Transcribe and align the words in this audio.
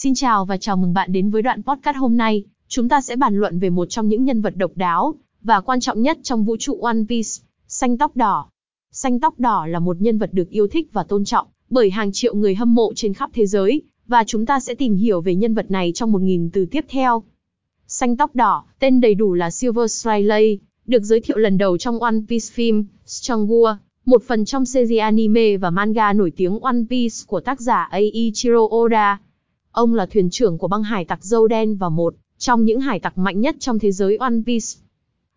Xin 0.00 0.14
chào 0.14 0.44
và 0.44 0.56
chào 0.56 0.76
mừng 0.76 0.94
bạn 0.94 1.12
đến 1.12 1.30
với 1.30 1.42
đoạn 1.42 1.62
podcast 1.62 1.96
hôm 1.96 2.16
nay. 2.16 2.44
Chúng 2.68 2.88
ta 2.88 3.00
sẽ 3.00 3.16
bàn 3.16 3.38
luận 3.38 3.58
về 3.58 3.70
một 3.70 3.86
trong 3.86 4.08
những 4.08 4.24
nhân 4.24 4.40
vật 4.40 4.56
độc 4.56 4.70
đáo 4.74 5.14
và 5.42 5.60
quan 5.60 5.80
trọng 5.80 6.02
nhất 6.02 6.18
trong 6.22 6.44
vũ 6.44 6.56
trụ 6.56 6.80
One 6.80 6.98
Piece, 7.08 7.28
xanh 7.68 7.98
tóc 7.98 8.16
đỏ. 8.16 8.48
Xanh 8.92 9.20
tóc 9.20 9.40
đỏ 9.40 9.66
là 9.66 9.78
một 9.78 10.00
nhân 10.00 10.18
vật 10.18 10.30
được 10.32 10.50
yêu 10.50 10.68
thích 10.68 10.88
và 10.92 11.04
tôn 11.04 11.24
trọng 11.24 11.46
bởi 11.70 11.90
hàng 11.90 12.12
triệu 12.12 12.34
người 12.34 12.54
hâm 12.54 12.74
mộ 12.74 12.92
trên 12.96 13.14
khắp 13.14 13.30
thế 13.34 13.46
giới, 13.46 13.82
và 14.06 14.24
chúng 14.26 14.46
ta 14.46 14.60
sẽ 14.60 14.74
tìm 14.74 14.94
hiểu 14.94 15.20
về 15.20 15.34
nhân 15.34 15.54
vật 15.54 15.70
này 15.70 15.92
trong 15.94 16.12
1.000 16.12 16.50
từ 16.52 16.66
tiếp 16.66 16.84
theo. 16.88 17.22
Xanh 17.86 18.16
tóc 18.16 18.34
đỏ, 18.34 18.64
tên 18.78 19.00
đầy 19.00 19.14
đủ 19.14 19.34
là 19.34 19.50
Silver 19.50 20.06
Striley, 20.06 20.58
được 20.86 21.02
giới 21.02 21.20
thiệu 21.20 21.36
lần 21.36 21.58
đầu 21.58 21.78
trong 21.78 22.00
One 22.00 22.16
Piece 22.28 22.46
phim, 22.52 22.84
Strong 23.06 23.46
War, 23.46 23.76
một 24.04 24.22
phần 24.26 24.44
trong 24.44 24.66
series 24.66 25.00
anime 25.00 25.56
và 25.56 25.70
manga 25.70 26.12
nổi 26.12 26.32
tiếng 26.36 26.60
One 26.60 26.80
Piece 26.90 27.16
của 27.26 27.40
tác 27.40 27.60
giả 27.60 27.88
Eiichiro 27.92 28.60
Oda. 28.60 29.20
Ông 29.78 29.94
là 29.94 30.06
thuyền 30.06 30.30
trưởng 30.30 30.58
của 30.58 30.68
băng 30.68 30.82
hải 30.82 31.04
tặc 31.04 31.24
dâu 31.24 31.48
đen 31.48 31.76
và 31.76 31.88
một 31.88 32.14
trong 32.38 32.64
những 32.64 32.80
hải 32.80 33.00
tặc 33.00 33.18
mạnh 33.18 33.40
nhất 33.40 33.56
trong 33.58 33.78
thế 33.78 33.92
giới 33.92 34.16
One 34.16 34.34
Piece. 34.46 34.66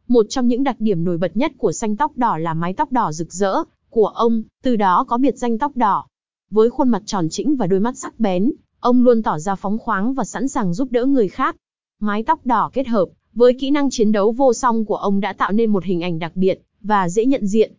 Một 0.08 0.26
trong 0.30 0.48
những 0.48 0.64
đặc 0.64 0.76
điểm 0.80 1.04
nổi 1.04 1.18
bật 1.18 1.38
nhất 1.38 1.52
của 1.58 1.72
xanh 1.72 1.96
tóc 1.96 2.18
đỏ 2.18 2.38
là 2.38 2.54
mái 2.54 2.74
tóc 2.74 2.92
đỏ 2.92 3.12
rực 3.12 3.34
rỡ 3.34 3.54
của 3.90 4.08
ông, 4.08 4.44
từ 4.64 4.76
đó 4.76 5.06
có 5.08 5.18
biệt 5.18 5.38
danh 5.38 5.58
tóc 5.58 5.78
đỏ. 5.78 6.06
Với 6.52 6.70
khuôn 6.70 6.90
mặt 6.90 7.04
tròn 7.06 7.30
trĩnh 7.30 7.56
và 7.56 7.68
đôi 7.68 7.80
mắt 7.80 7.98
sắc 7.98 8.20
bén, 8.20 8.52
ông 8.80 9.04
luôn 9.04 9.24
tỏ 9.24 9.40
ra 9.40 9.56
phóng 9.56 9.78
khoáng 9.78 10.14
và 10.14 10.24
sẵn 10.24 10.48
sàng 10.48 10.74
giúp 10.74 10.92
đỡ 10.92 11.06
người 11.06 11.28
khác. 11.28 11.56
Mái 12.00 12.24
tóc 12.24 12.46
đỏ 12.46 12.70
kết 12.74 12.88
hợp 12.88 13.06
với 13.34 13.54
kỹ 13.54 13.72
năng 13.72 13.90
chiến 13.90 14.12
đấu 14.12 14.32
vô 14.32 14.54
song 14.54 14.86
của 14.86 14.98
ông 14.98 15.20
đã 15.20 15.34
tạo 15.34 15.52
nên 15.52 15.70
một 15.70 15.84
hình 15.84 16.02
ảnh 16.02 16.20
đặc 16.20 16.32
biệt 16.36 16.62
và 16.82 17.10
dễ 17.10 17.26
nhận 17.26 17.48
diện. 17.48 17.74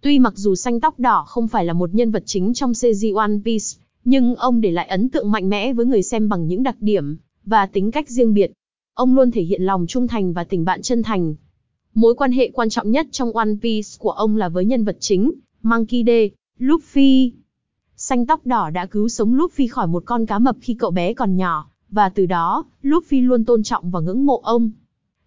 Tuy 0.00 0.18
mặc 0.18 0.32
dù 0.36 0.54
xanh 0.54 0.80
tóc 0.80 1.00
đỏ 1.00 1.24
không 1.28 1.48
phải 1.48 1.64
là 1.64 1.72
một 1.72 1.94
nhân 1.94 2.10
vật 2.10 2.22
chính 2.26 2.54
trong 2.54 2.74
series 2.74 3.16
One 3.16 3.32
Piece, 3.44 3.87
nhưng 4.08 4.34
ông 4.34 4.60
để 4.60 4.70
lại 4.70 4.88
ấn 4.88 5.08
tượng 5.08 5.30
mạnh 5.30 5.48
mẽ 5.48 5.72
với 5.72 5.86
người 5.86 6.02
xem 6.02 6.28
bằng 6.28 6.46
những 6.46 6.62
đặc 6.62 6.76
điểm 6.80 7.16
và 7.44 7.66
tính 7.66 7.90
cách 7.90 8.10
riêng 8.10 8.34
biệt. 8.34 8.52
Ông 8.94 9.14
luôn 9.14 9.30
thể 9.30 9.42
hiện 9.42 9.62
lòng 9.62 9.86
trung 9.86 10.08
thành 10.08 10.32
và 10.32 10.44
tình 10.44 10.64
bạn 10.64 10.82
chân 10.82 11.02
thành. 11.02 11.34
Mối 11.94 12.14
quan 12.14 12.32
hệ 12.32 12.50
quan 12.54 12.68
trọng 12.68 12.90
nhất 12.90 13.06
trong 13.10 13.32
One 13.32 13.50
Piece 13.62 13.88
của 13.98 14.10
ông 14.10 14.36
là 14.36 14.48
với 14.48 14.64
nhân 14.64 14.84
vật 14.84 14.96
chính, 15.00 15.32
Monkey 15.62 16.04
D, 16.04 16.10
Luffy. 16.62 17.30
Xanh 17.96 18.26
tóc 18.26 18.46
đỏ 18.46 18.70
đã 18.70 18.86
cứu 18.86 19.08
sống 19.08 19.36
Luffy 19.36 19.68
khỏi 19.70 19.86
một 19.86 20.02
con 20.06 20.26
cá 20.26 20.38
mập 20.38 20.56
khi 20.60 20.74
cậu 20.74 20.90
bé 20.90 21.14
còn 21.14 21.36
nhỏ, 21.36 21.70
và 21.90 22.08
từ 22.08 22.26
đó, 22.26 22.64
Luffy 22.82 23.26
luôn 23.26 23.44
tôn 23.44 23.62
trọng 23.62 23.90
và 23.90 24.00
ngưỡng 24.00 24.26
mộ 24.26 24.40
ông. 24.42 24.70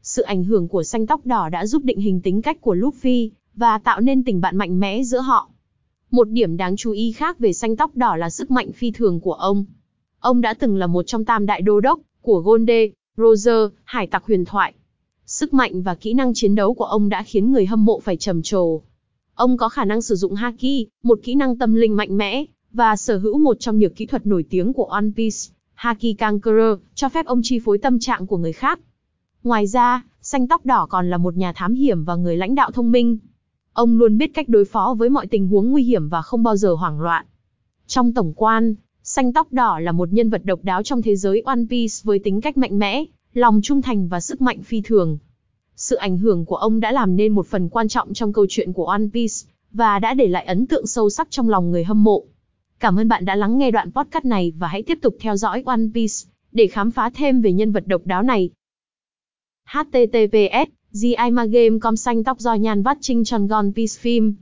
Sự 0.02 0.22
ảnh 0.22 0.44
hưởng 0.44 0.68
của 0.68 0.84
xanh 0.84 1.08
tóc 1.08 1.26
đỏ 1.26 1.50
đã 1.50 1.66
giúp 1.66 1.84
định 1.84 2.00
hình 2.00 2.22
tính 2.22 2.42
cách 2.42 2.62
của 2.62 2.76
Luffy, 2.76 3.30
và 3.56 3.78
tạo 3.78 4.02
nên 4.02 4.24
tình 4.24 4.42
bạn 4.42 4.58
mạnh 4.58 4.80
mẽ 4.80 5.04
giữa 5.04 5.20
họ. 5.20 5.50
Một 6.12 6.30
điểm 6.30 6.58
đáng 6.58 6.76
chú 6.76 6.92
ý 6.92 7.12
khác 7.12 7.40
về 7.40 7.54
xanh 7.54 7.76
tóc 7.76 7.96
đỏ 7.96 8.16
là 8.16 8.30
sức 8.30 8.52
mạnh 8.52 8.72
phi 8.72 8.92
thường 8.92 9.20
của 9.20 9.34
ông. 9.34 9.66
Ông 10.20 10.42
đã 10.42 10.54
từng 10.54 10.78
là 10.78 10.88
một 10.88 11.04
trong 11.04 11.26
tam 11.26 11.46
đại 11.46 11.62
đô 11.62 11.80
đốc 11.80 12.00
của 12.22 12.40
Gonde, 12.40 12.88
Roger, 13.18 13.72
hải 13.84 14.08
tặc 14.08 14.26
huyền 14.26 14.46
thoại. 14.46 14.74
Sức 15.26 15.54
mạnh 15.54 15.82
và 15.82 15.96
kỹ 15.96 16.14
năng 16.14 16.34
chiến 16.34 16.56
đấu 16.56 16.74
của 16.74 16.86
ông 16.86 17.10
đã 17.10 17.24
khiến 17.24 17.52
người 17.52 17.66
hâm 17.66 17.86
mộ 17.86 18.00
phải 18.00 18.18
trầm 18.18 18.42
trồ. 18.42 18.82
Ông 19.34 19.58
có 19.58 19.70
khả 19.70 19.86
năng 19.86 20.02
sử 20.02 20.16
dụng 20.16 20.36
Haki, 20.36 20.86
một 21.04 21.20
kỹ 21.24 21.36
năng 21.36 21.58
tâm 21.58 21.74
linh 21.74 21.96
mạnh 21.96 22.18
mẽ, 22.18 22.46
và 22.74 22.96
sở 22.96 23.18
hữu 23.18 23.40
một 23.40 23.58
trong 23.60 23.78
nhiều 23.78 23.90
kỹ 23.96 24.06
thuật 24.06 24.26
nổi 24.26 24.46
tiếng 24.50 24.74
của 24.74 24.86
One 24.86 25.08
Piece, 25.16 25.38
Haki 25.74 26.16
Conqueror, 26.20 26.80
cho 26.96 27.10
phép 27.10 27.26
ông 27.26 27.42
chi 27.44 27.60
phối 27.60 27.78
tâm 27.78 28.00
trạng 28.00 28.28
của 28.28 28.38
người 28.38 28.54
khác. 28.54 28.80
Ngoài 29.44 29.68
ra, 29.68 30.04
xanh 30.22 30.48
tóc 30.48 30.66
đỏ 30.66 30.88
còn 30.90 31.10
là 31.10 31.18
một 31.18 31.38
nhà 31.38 31.54
thám 31.54 31.74
hiểm 31.74 32.04
và 32.04 32.16
người 32.16 32.38
lãnh 32.38 32.56
đạo 32.56 32.72
thông 32.72 32.92
minh. 32.92 33.18
Ông 33.74 33.98
luôn 33.98 34.18
biết 34.18 34.34
cách 34.34 34.50
đối 34.50 34.66
phó 34.66 34.96
với 34.98 35.10
mọi 35.10 35.28
tình 35.28 35.48
huống 35.48 35.72
nguy 35.72 35.84
hiểm 35.84 36.10
và 36.10 36.22
không 36.22 36.44
bao 36.44 36.56
giờ 36.56 36.74
hoảng 36.74 37.02
loạn. 37.02 37.26
Trong 37.88 38.14
tổng 38.14 38.34
quan, 38.36 38.76
xanh 39.04 39.34
tóc 39.34 39.54
đỏ 39.54 39.80
là 39.80 39.92
một 39.92 40.14
nhân 40.14 40.30
vật 40.30 40.46
độc 40.46 40.60
đáo 40.64 40.84
trong 40.84 41.02
thế 41.02 41.16
giới 41.16 41.42
One 41.42 41.62
Piece 41.70 41.94
với 42.04 42.20
tính 42.20 42.42
cách 42.42 42.58
mạnh 42.58 42.80
mẽ, 42.80 43.06
lòng 43.34 43.60
trung 43.64 43.82
thành 43.82 44.08
và 44.08 44.20
sức 44.20 44.42
mạnh 44.42 44.62
phi 44.62 44.82
thường. 44.82 45.18
Sự 45.76 45.96
ảnh 45.96 46.18
hưởng 46.18 46.46
của 46.46 46.56
ông 46.56 46.80
đã 46.80 46.92
làm 46.92 47.16
nên 47.16 47.32
một 47.36 47.48
phần 47.48 47.70
quan 47.70 47.88
trọng 47.88 48.14
trong 48.14 48.34
câu 48.34 48.46
chuyện 48.50 48.74
của 48.74 48.86
One 48.86 49.06
Piece, 49.14 49.52
và 49.72 50.00
đã 50.00 50.14
để 50.14 50.28
lại 50.28 50.46
ấn 50.46 50.68
tượng 50.68 50.88
sâu 50.88 51.10
sắc 51.10 51.28
trong 51.32 51.50
lòng 51.50 51.72
người 51.72 51.84
hâm 51.84 52.04
mộ. 52.04 52.24
Cảm 52.80 53.00
ơn 53.00 53.08
bạn 53.08 53.26
đã 53.26 53.36
lắng 53.36 53.58
nghe 53.58 53.72
đoạn 53.72 53.92
podcast 53.92 54.26
này 54.26 54.54
và 54.58 54.68
hãy 54.68 54.84
tiếp 54.84 54.98
tục 55.02 55.16
theo 55.20 55.36
dõi 55.36 55.64
One 55.66 55.84
Piece 55.94 56.14
để 56.52 56.68
khám 56.68 56.92
phá 56.92 57.10
thêm 57.14 57.42
về 57.42 57.54
nhân 57.54 57.72
vật 57.72 57.88
độc 57.88 58.02
đáo 58.06 58.24
này 58.24 58.50
https 59.74 60.70
gimagame 60.94 61.80
com 61.80 61.96
xanh 61.96 62.24
tóc 62.24 62.40
do 62.40 62.54
nhan 62.54 62.84
vắt 62.84 62.98
trinh 63.02 63.24
tròn 63.24 63.48
gòn 63.48 63.72
peace 63.76 64.00
phim 64.00 64.36